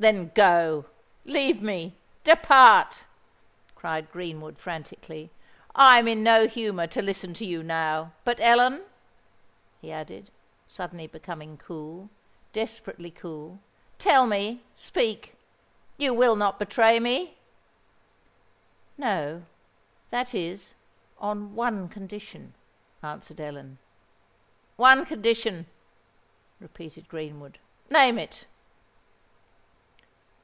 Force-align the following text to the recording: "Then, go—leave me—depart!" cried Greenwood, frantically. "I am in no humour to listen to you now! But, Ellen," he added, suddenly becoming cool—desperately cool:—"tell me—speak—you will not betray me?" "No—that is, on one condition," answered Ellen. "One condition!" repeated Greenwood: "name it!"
"Then, 0.00 0.30
go—leave 0.36 1.60
me—depart!" 1.60 3.04
cried 3.74 4.12
Greenwood, 4.12 4.56
frantically. 4.56 5.32
"I 5.74 5.98
am 5.98 6.06
in 6.06 6.22
no 6.22 6.46
humour 6.46 6.86
to 6.86 7.02
listen 7.02 7.34
to 7.34 7.44
you 7.44 7.64
now! 7.64 8.12
But, 8.22 8.38
Ellen," 8.38 8.84
he 9.80 9.90
added, 9.90 10.30
suddenly 10.68 11.08
becoming 11.08 11.56
cool—desperately 11.58 13.10
cool:—"tell 13.10 14.28
me—speak—you 14.28 16.14
will 16.14 16.36
not 16.36 16.60
betray 16.60 17.00
me?" 17.00 17.36
"No—that 18.96 20.32
is, 20.32 20.74
on 21.18 21.56
one 21.56 21.88
condition," 21.88 22.54
answered 23.02 23.40
Ellen. 23.40 23.78
"One 24.76 25.04
condition!" 25.04 25.66
repeated 26.60 27.08
Greenwood: 27.08 27.58
"name 27.90 28.16
it!" 28.16 28.46